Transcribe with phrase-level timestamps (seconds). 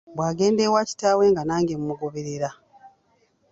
[0.15, 2.49] Bw'agenda ewa kitaawe nga nange mugoberera.